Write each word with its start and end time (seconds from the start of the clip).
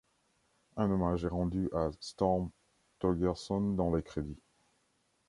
Un 0.77 0.89
hommage 0.89 1.25
est 1.25 1.31
rendu 1.31 1.69
à 1.75 1.91
Storm 1.99 2.49
Thorgerson 2.97 3.75
dans 3.75 3.95
les 3.95 4.01
crédits. 4.01 4.41